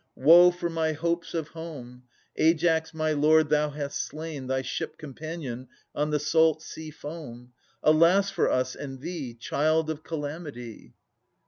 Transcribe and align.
Woe 0.15 0.49
for 0.49 0.67
my 0.67 0.93
hopes 0.93 1.35
of 1.35 1.49
home! 1.49 2.05
Aias, 2.35 2.91
my 2.91 3.11
lord, 3.13 3.49
thou 3.49 3.69
hast 3.69 4.03
slain 4.03 4.47
Thy 4.47 4.63
ship 4.63 4.97
companion 4.97 5.67
on 5.93 6.09
the 6.09 6.17
salt 6.17 6.63
sea 6.63 6.89
foam. 6.89 7.53
Alas 7.83 8.31
for 8.31 8.49
us, 8.49 8.75
and 8.75 8.99
thee, 9.01 9.35
Child 9.35 9.91
of 9.91 10.01
calamity! 10.03 10.95